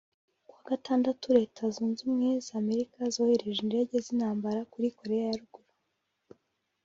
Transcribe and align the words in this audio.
Ku 0.47 0.53
wa 0.57 0.63
Gatandatu 0.71 1.25
Leta 1.37 1.61
zunze 1.75 1.99
ubumwe 2.03 2.31
z’ 2.45 2.47
Amerika 2.61 2.97
yohereje 3.15 3.59
indege 3.65 3.93
z’ 4.03 4.07
intambara 4.13 4.59
kuri 4.71 4.87
Koreya 4.97 5.25
ya 5.29 5.37
Ruguru 5.39 5.71